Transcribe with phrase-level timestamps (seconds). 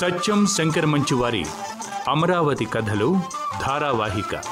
[0.00, 1.46] సత్యం శంకర్ మంచు వారి
[2.08, 3.20] అమరావతి కథలు
[3.62, 4.42] ధారావాహిక.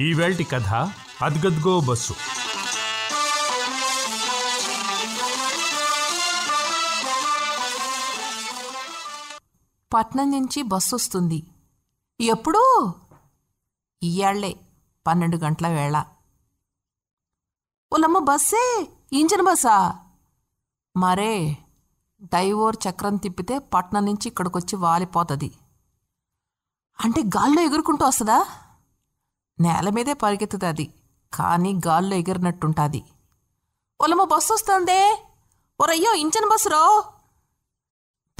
[0.00, 0.68] ఈవేల్టి కథ
[1.22, 2.12] అద్గద్గో బస్సు.
[9.94, 11.42] పట్నం నుంచి బస్సు వస్తుంది
[12.20, 12.94] ఎప్పుడూ?
[14.02, 14.56] ఇయ్యాళ్ళే
[15.06, 16.04] పన్నెండు గంటల వేళ.
[17.92, 18.86] ఉలమ్మ బస్సే!
[19.12, 19.98] ఇంజన్ బస్సా
[20.96, 21.58] మరే
[22.22, 25.52] డైవోర్ చక్రం తిప్పితే పట్నం నుంచి ఇక్కడికొచ్చి వాలిపోతుంది.
[27.04, 28.46] అంటే గాల్లో ఎగురుకుంటూ వస్తుందా?
[29.60, 30.94] నేల మీదే పరిగెత్తుతుంది
[31.34, 33.04] కానీ గాల్లో ఎగిరినట్టుంటుంది.
[34.00, 35.24] ఒలమ్మ బస్సు వస్తుందే?
[35.80, 37.04] ఒరయ్యో ఇంజన్ బస్సురో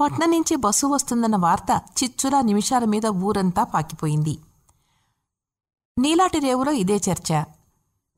[0.00, 4.38] పట్నం నుంచి బస్సు వస్తుందన్న వార్త చిచ్చులా నిమిషాల మీద ఊరంతా పాకిపోయింది.
[5.98, 7.44] నీలాటి రేవులో ఇదే చర్చ.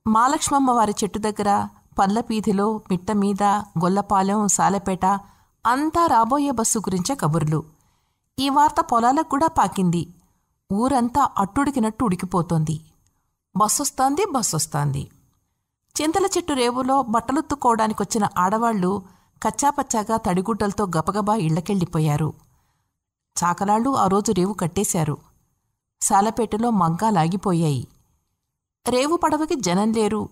[0.07, 3.43] మాలక్ష్మమ్మ వారి చెట్టు దగ్గర పల్లపీధిలో మిట్టమీద
[3.85, 5.07] గొల్లపాలెం సాలపేట
[5.67, 7.65] అంతా రాబోయే బస్సు గురించే కబుర్లు.
[8.39, 10.15] ఈ వార్త పొలాలకు కూడా పాకింది.
[10.73, 12.81] ఊరంతా అట్టుడికినట్టు ఉడికిపోతోంది.
[13.57, 15.11] బస్సొస్తోంది బస్సొస్తోంది.
[16.03, 19.03] చింతల చెట్టు రేవులో బట్టలుత్తుకోవడానికొచ్చిన ఆడవాళ్ళు
[19.43, 22.33] కచ్చాపచ్చాగా తడిగుడ్డలతో గబగబా ఇళ్ళకెళ్ళిపోయారు
[23.45, 25.19] చాకలాళ్ళు ఆ రోజు రేవు కట్టేశారు.
[26.01, 27.89] సాలపేటలో మగ్గాలాగిపోయాయి.
[28.89, 30.29] రేవు పడవకి జనం లేరు.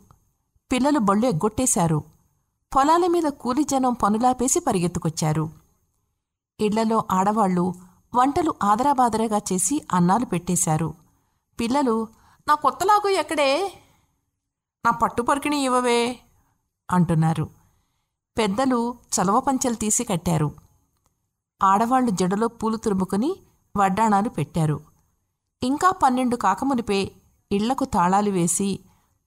[0.72, 2.04] పిల్లలు బళ్ళు ఎగ్గొట్టేశారు
[2.76, 5.50] పొలాల మీద కూలి జనం పనులాపేసి పరిగెత్తుకొచ్చారు.
[6.60, 7.74] ఇళ్ళలో ఆడవాళ్ళు
[8.14, 10.94] వంటలు ఆదరాబాదరగా చేసి అన్నాలు పెట్టేశారు.
[11.60, 12.08] పిల్లలు
[12.48, 13.72] నా కొత్తలాగు ఎక్కడే?
[14.84, 16.18] నా పట్టు పరికిణి ఇవ్వవే
[16.90, 17.50] అంటున్నారు.
[18.38, 20.52] పెద్దలు చలవ పంచెలు తీసి కట్టారు.
[21.62, 23.36] ఆడవాళ్ళు జడలో పూలు తురుముకుని
[23.76, 24.80] వడ్డాణాలు పెట్టారు.
[25.62, 27.12] ఇంకా పన్నెండు కాకమునిపే
[27.52, 28.80] ఇళ్ళకు తాళాలు వేసి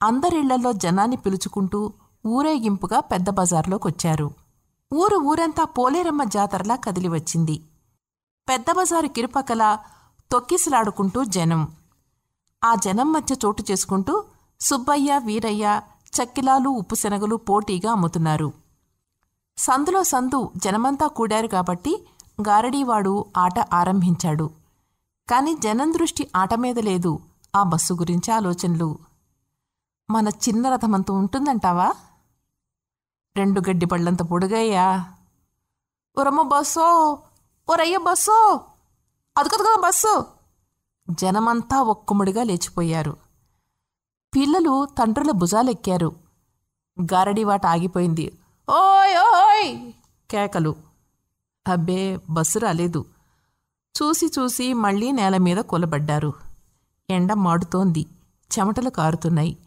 [0.03, 1.93] అందరిళ్ళలో జనాన్ని పిలుచుకుంటూ
[2.25, 4.31] ఊరేగింపుగా పెద్ద బజార్లోకొచ్చారు.
[4.93, 7.65] ఊరు ఊరంతా పోలేరమ్మ జాతరలా కదిలి వచ్చింది
[8.49, 9.77] పెద్ద బజారు కిరుపక్కల
[10.31, 11.67] తొక్కిసలాడుకుంటూ జనం.
[12.63, 14.23] ఆ జనం మధ్య చోటు చేసుకుంటూ
[14.59, 15.81] సుబ్బయ్య వీరయ్య
[16.17, 18.53] చక్కిలాలు ఉప్పుశనగలు పోటీగా అమ్ముతున్నారు.
[19.57, 22.05] సందులో సందు జనమంతా కూడారు కాబట్టి
[22.47, 24.49] గారడీవాడు ఆట ఆరంభించాడు.
[25.31, 27.19] కాని జనం దృష్టి ఆట మీద లేదు.
[27.55, 28.97] ఆ బస్సు గురించి ఆలోచనలు
[30.09, 31.93] మన చిన్న రథమంత ఉంటుందంటావా?
[33.37, 35.13] రెండు గడ్డి పళ్ళంత పొడుగయ్యా.
[36.17, 37.19] ఒరమ్మ బస్సో
[37.69, 38.61] ఒరయ్య బస్సో
[39.37, 40.25] అదుకదుగా బస్సు.
[41.09, 43.17] జనమంతా ఒక్కముడిగా లేచిపోయారు.
[44.35, 46.15] పిల్లలు తండ్రుల భుజాలెక్కారు.
[47.13, 48.37] గారడీవాట ఆగిపోయింది.
[48.69, 49.91] ఓయ్ ఓయ్
[50.31, 50.75] కేకలు.
[51.67, 53.05] అబ్బే బస్సు రాలేదు.
[54.01, 56.33] చూసి చూసి మళ్ళీ నేల మీద కొలబడ్డారు.
[57.09, 58.05] ఎండ మాడుతోంది.
[58.59, 59.57] చెమటలు కారుతున్నాయి.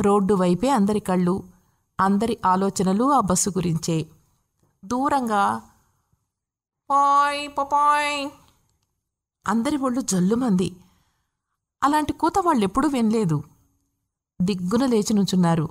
[0.00, 1.44] రోడ్డు వైపే అందరి కళ్ళు
[2.00, 4.06] అందరి ఆలోచనలు ఆ బస్సు గురించే.
[4.84, 5.62] దూరంగా
[6.90, 8.30] పాయ్ పపాయ్.
[9.48, 10.76] అందరి ఒళ్ళు జల్లుమంది.
[11.82, 13.42] అలాంటి కూత వాళ్ళెప్పుడూ వినలేదు.
[14.42, 15.68] దిగ్గున లేచి నుంచున్నారు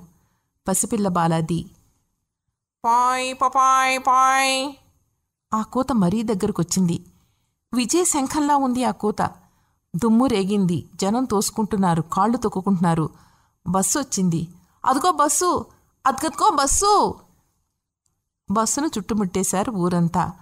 [0.68, 1.70] పసిపిల్ల బాలాది
[2.84, 4.72] పాయ్ పపాయ్ పాయ్.
[5.54, 7.04] ఆ కూత మరీ దగ్గరకొచ్చింది.
[7.74, 9.22] విజయ శంఖంలా ఉంది ఆ కూత.
[9.96, 10.90] దుమ్ము రేగింది.
[10.94, 13.10] జనం తోసుకుంటున్నారు కాళ్ళు తొక్కుకుంటున్నారు.
[13.68, 14.48] బస్సు వచ్చింది
[14.86, 15.66] అదిగో బస్సు
[16.06, 17.20] అదిగదిగో బస్సు.
[18.50, 20.32] బస్సును చుట్టుముట్టేశారు ఊరంతా.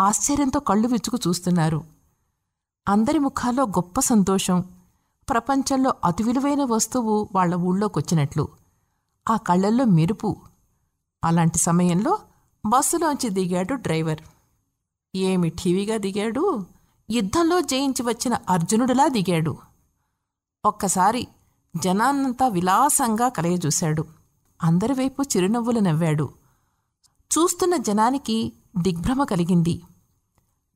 [0.00, 1.84] ఆశ్చర్యంతో కళ్ళు విచ్చుకు చూస్తున్నారు.
[2.88, 4.64] అందరి ముఖాల్లో గొప్ప సంతోషం.
[5.28, 8.48] ప్రపంచంలో అతి విలువైన వస్తువు వాళ్ళ ఊళ్ళోకొచ్చినట్లు.
[9.30, 10.36] ఆ కళ్ళల్లో మెరుపు.
[11.24, 12.18] అలాంటి సమయంలో
[12.66, 14.20] బస్సులోంచి దిగాడు డ్రైవర్.
[15.16, 16.66] ఏమి ఠీవిగా దిగాడు?
[17.10, 19.56] యుద్ధంలో జయించి వచ్చిన అర్జునుడిలా దిగాడు.
[20.64, 21.28] ఒక్కసారి
[21.76, 24.04] జనాన్నంతా విలాసంగా కలయజూశాడు.
[24.62, 26.30] అందరి వైపు చిరునవ్వులు నవ్వాడు.
[27.38, 29.82] చూస్తున్న జనానికి దిగ్భ్రమ కలిగింది.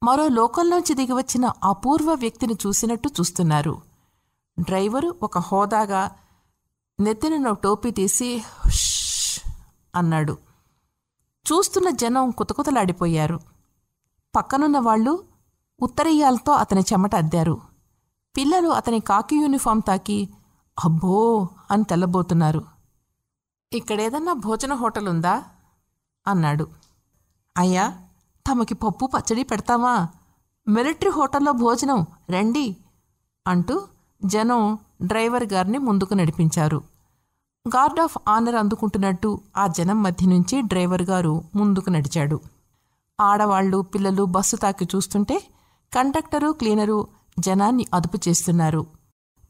[0.03, 3.83] మరో లోకంలోంచి దిగివచ్చిన అపూర్వ వ్యక్తిని చూసినట్టు చూస్తున్నారు.
[4.61, 6.11] డ్రైవరు ఒక హోదాగా
[7.01, 8.43] నెత్తిన టోపీ తీసి
[9.95, 10.39] అన్నాడు.
[11.53, 13.41] చూస్తున్న జనం కుతకుతలాడిపోయారు.
[14.37, 15.25] పక్కనున్న వాళ్ళు
[15.83, 17.61] ఉత్తరీయాలతో అతని చెమట అద్దారు.
[18.37, 20.29] పిల్లలు అతని కాకి యూనిఫామ్ తాకి
[20.85, 22.65] అబ్బో అని తెల్లబోతున్నారు.
[23.73, 25.45] ఇక్కడేదన్నా భోజన హోటల్ ఉందా
[26.27, 26.67] అన్నాడు.
[27.57, 27.99] అయ్యా
[28.51, 30.09] తమకి పప్పు పచ్చడి పెడతామా?
[30.69, 32.77] మిలిటరీ హోటల్లో భోజనం రండి
[33.47, 33.87] అంటూ
[34.25, 36.83] జనం డ్రైవర్ గారిని ముందుకు నడిపించారు.
[37.69, 42.41] గార్డ్ ఆఫ్ ఆనర్ అందుకుంటున్నట్టు ఆ జనం మధ్య నుంచి డ్రైవర్ గారు ముందుకు నడిచాడు.
[43.21, 45.43] ఆడవాళ్ళు పిల్లలు బస్సు తాకి చూస్తుంటే
[45.97, 48.87] కండక్టరు క్లీనరు జనాన్ని అదుపు చేస్తున్నారు.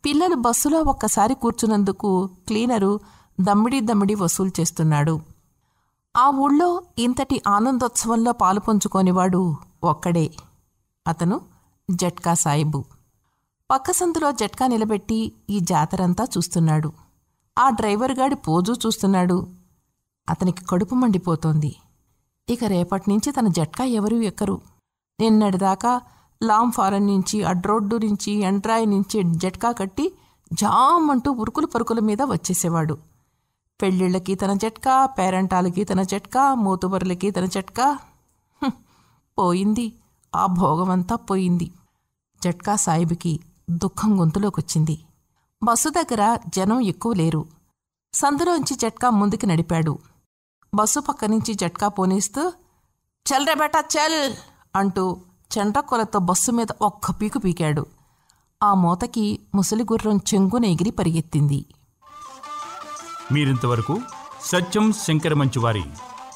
[0.04, 3.00] పిల్లలు బస్సులో ఒక్కసారి కూర్చున్నందుకు క్లీనరు
[3.40, 5.20] దమ్మిడి దమ్మిడి వసూలు చేస్తున్నాడు.
[6.16, 10.30] ఆ ఊళ్ళో ఇంతటి ఆనందోత్సవంలో పాలు పంచుకోనివాడు ఒక్కడే.
[11.06, 11.40] అతను
[11.90, 12.84] జట్కా సాయిబు.
[13.70, 16.92] పక్క సందులో జట్కా నిలబెట్టి ఈ జాతరంతా చూస్తున్నాడు.
[17.58, 19.46] ఆ డ్రైవర్ గాడి పోజు చూస్తున్నాడు.
[20.28, 21.76] అతనికి కడుపు మండిపోతోంది.
[22.48, 24.60] ఇక రేపటి నుంచి తన జట్కా ఎవరూ ఎక్కరు.
[25.20, 26.00] నిన్నటిదాకా
[26.42, 30.14] లాంగ్ ఫారెన్ నుంచి అడ్రోడ్డు నుంచి ఎంట్రాయ్ నుంచి జట్కా కట్టి
[30.52, 32.98] జామ్ అంటూ ఉరుకులు పరుకుల మీద వచ్చేసేవాడు.
[33.82, 37.98] పెళ్ళిళ్ళకి తన జట్కా పేరెంటాలకి తన జట్కా మూతుబరులకి తన జట్కా?
[39.38, 39.92] పోయింది.
[40.34, 41.72] ఆ భోగమంతా పోయింది.
[42.44, 43.40] జట్కా సాయిబుకి
[43.70, 45.04] దుఃఖం గొంతులోకొచ్చింది.
[45.62, 47.46] బస్సు దగ్గర జనం ఎక్కువ లేరు.
[48.12, 49.98] సందులోంచి జట్కా ముందుకి నడిపాడు.
[50.74, 52.52] బస్సు పక్క నుంచి జట్కా పోనీస్తూ
[53.30, 54.36] చల్ రే బేటా చల్
[54.76, 55.16] అంటూ
[55.58, 57.86] చెంటకొలతో బస్సు మీద ఒక్క పీకు పీకాడు.
[58.62, 61.66] ఆ మూతకి ముసలి గుర్రం చెంగున ఎగిరి పరిగెత్తింది.
[63.32, 63.98] మీరింతవరకు
[64.44, 65.84] సత్యం శంకరమంచి వారి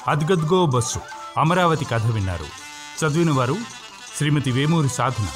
[0.07, 0.99] అద్గద్గో బస్సు
[1.37, 2.45] అమరావతి కథ విన్నారు.
[2.99, 3.55] చదివిన వారు
[4.17, 5.27] శ్రీమతి వేమూరి సాధన.